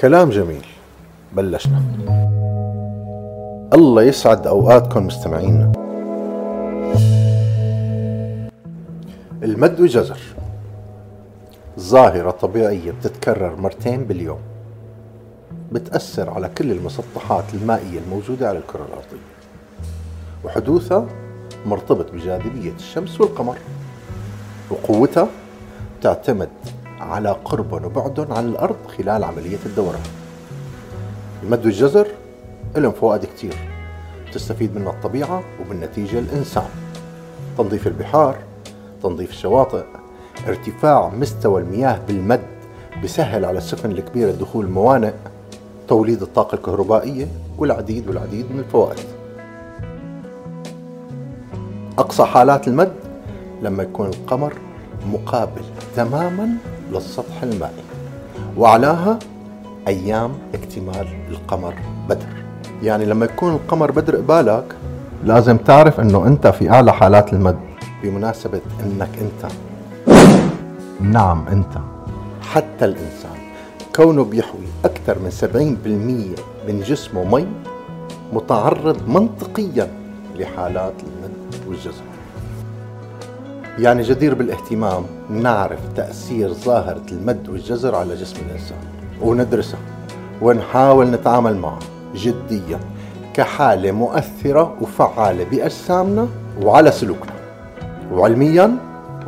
[0.00, 0.66] كلام جميل.
[1.32, 1.82] بلشنا.
[3.74, 5.72] الله يسعد أوقاتكم مستمعينا
[9.42, 10.18] المد وجزر
[11.80, 14.38] ظاهرة طبيعية بتتكرر مرتين باليوم.
[15.72, 19.30] بتأثر على كل المسطحات المائية الموجودة على الكرة الأرضية.
[20.44, 21.06] وحدوثها
[21.66, 23.58] مرتبط بجاذبية الشمس والقمر.
[24.70, 25.28] وقوتها
[26.02, 26.48] تعتمد
[27.00, 30.02] على قربهم وبعدهم عن الأرض خلال عملية الدوران
[31.42, 32.06] المد والجزر
[32.76, 33.54] لهم فوائد كتير
[34.32, 36.68] تستفيد منها الطبيعة وبالنتيجة الإنسان.
[37.58, 38.36] تنظيف البحار
[39.02, 39.84] تنظيف الشواطئ
[40.48, 42.40] ارتفاع مستوى المياه بالمد
[43.04, 45.12] بسهل على السفن الكبيرة دخول الموانئ
[45.88, 47.26] توليد الطاقة الكهربائية
[47.58, 49.04] والعديد والعديد من الفوائد.
[51.98, 52.92] أقصى حالات المد
[53.62, 54.54] لما يكون القمر
[55.06, 55.62] مقابل
[55.96, 56.48] تماما
[56.92, 57.82] للسطح المائي
[58.56, 59.18] وأعلاها
[59.88, 61.74] أيام اكتمال القمر
[62.08, 62.26] بدر.
[62.82, 64.76] يعني لما يكون القمر بدر قبالك
[65.24, 67.58] لازم تعرف أنه أنت في أعلى حالات المد
[68.02, 69.52] بمناسبة أنك أنت
[71.00, 71.78] نعم أنت
[72.42, 73.30] حتى الإنسان.
[73.96, 77.46] كونه بيحوي أكثر من 70% من جسمه مي
[78.32, 79.88] متعرض منطقيا
[80.36, 82.02] لحالات المد والجزر
[83.78, 88.78] يعني جدير بالاهتمام نعرف تأثير ظاهرة المد والجزر على جسم الإنسان
[89.20, 89.78] وندرسها
[90.42, 91.78] ونحاول نتعامل معها
[92.14, 92.80] جديا
[93.34, 96.28] كحالة مؤثرة وفعالة بأجسامنا
[96.62, 97.32] وعلى سلوكنا
[98.12, 98.76] وعلميا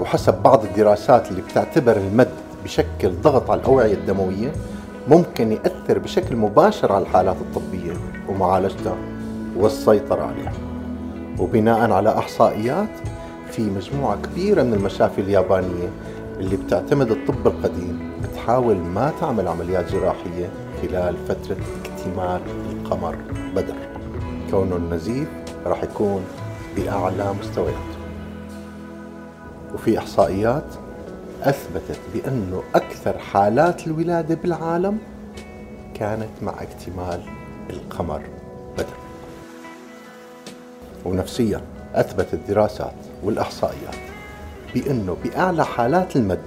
[0.00, 2.28] وحسب بعض الدراسات اللي بتعتبر المد
[2.64, 4.52] بشكل ضغط على الأوعية الدموية
[5.08, 7.92] ممكن يأثر بشكل مباشر على الحالات الطبية
[8.28, 8.96] ومعالجتها
[9.56, 10.52] والسيطرة عليها
[11.38, 12.88] وبناء على إحصائيات
[13.50, 15.88] في مجموعة كبيرة من المشافي اليابانية
[16.38, 20.50] اللي بتعتمد الطب القديم بتحاول ما تعمل عمليات جراحية
[20.82, 23.16] خلال فترة اكتمال القمر
[23.56, 23.74] بدر.
[24.50, 25.28] كونه النزيف
[25.66, 26.24] راح يكون
[26.76, 28.00] بأعلى مستوياته
[29.74, 30.64] وفي إحصائيات
[31.42, 34.98] أثبتت بأنه أكثر حالات الولادة بالعالم
[35.94, 37.20] كانت مع اكتمال
[37.70, 38.22] القمر
[38.74, 38.96] بدر.
[41.04, 41.60] ونفسيا
[41.94, 43.94] أثبتت الدراسات والإحصائيات
[44.74, 46.40] بأنه بأعلى حالات المد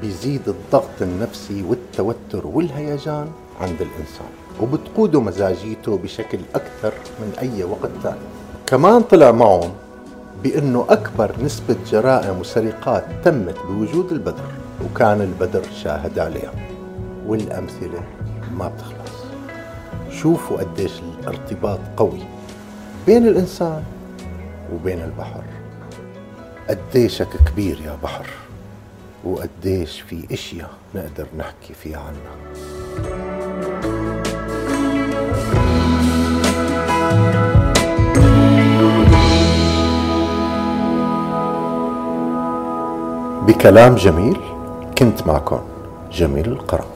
[0.00, 3.28] بيزيد الضغط النفسي والتوتر والهيجان
[3.60, 4.28] عند الإنسان
[4.60, 8.16] وبتقوده مزاجيته بشكل أكثر من أي وقت ثاني
[8.66, 9.72] كمان طلع معهم
[10.42, 14.50] بأنه أكبر نسبة جرائم وسرقات تمت بوجود البدر
[14.84, 16.52] وكان البدر شاهد عليها.
[17.26, 18.02] والأمثلة
[18.56, 19.16] ما بتخلص.
[20.10, 22.22] شوفوا قديش الارتباط قوي
[23.06, 23.82] بين الإنسان
[24.74, 25.42] وبين البحر.
[26.68, 28.26] قديشك كبير يا بحر
[29.24, 32.36] وقديش في اشياء نقدر نحكي فيها عنها.
[43.46, 44.36] بكلام جميل
[44.98, 45.60] كنت معكم
[46.12, 46.95] جميل القرن